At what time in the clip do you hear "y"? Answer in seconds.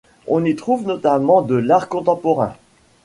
0.45-0.55